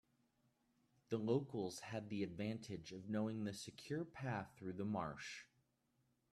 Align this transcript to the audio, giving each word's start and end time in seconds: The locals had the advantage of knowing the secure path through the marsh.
The 1.09 1.19
locals 1.19 1.79
had 1.81 2.09
the 2.09 2.23
advantage 2.23 2.91
of 2.91 3.07
knowing 3.07 3.43
the 3.43 3.53
secure 3.53 4.03
path 4.03 4.49
through 4.57 4.73
the 4.73 4.83
marsh. 4.83 5.43